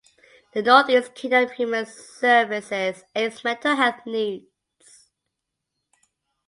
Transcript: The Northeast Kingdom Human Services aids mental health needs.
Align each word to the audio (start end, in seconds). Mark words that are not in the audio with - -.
The 0.55 0.63
Northeast 0.63 1.13
Kingdom 1.13 1.49
Human 1.51 1.85
Services 1.85 3.03
aids 3.15 3.43
mental 3.43 3.75
health 3.75 3.99
needs. 4.07 5.11